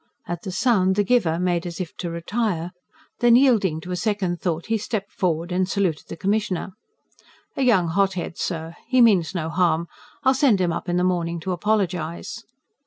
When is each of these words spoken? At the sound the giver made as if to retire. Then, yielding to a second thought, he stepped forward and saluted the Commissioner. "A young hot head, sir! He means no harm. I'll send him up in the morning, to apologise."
At 0.27 0.41
the 0.41 0.51
sound 0.51 0.95
the 0.95 1.03
giver 1.03 1.37
made 1.39 1.67
as 1.67 1.79
if 1.79 1.95
to 1.97 2.09
retire. 2.09 2.71
Then, 3.19 3.35
yielding 3.35 3.79
to 3.81 3.91
a 3.91 3.95
second 3.95 4.41
thought, 4.41 4.65
he 4.65 4.77
stepped 4.79 5.11
forward 5.11 5.51
and 5.51 5.69
saluted 5.69 6.07
the 6.07 6.17
Commissioner. 6.17 6.71
"A 7.55 7.61
young 7.61 7.87
hot 7.89 8.13
head, 8.15 8.35
sir! 8.35 8.73
He 8.87 8.99
means 8.99 9.35
no 9.35 9.47
harm. 9.49 9.87
I'll 10.23 10.33
send 10.33 10.59
him 10.59 10.73
up 10.73 10.89
in 10.89 10.97
the 10.97 11.03
morning, 11.03 11.39
to 11.41 11.51
apologise." 11.51 12.43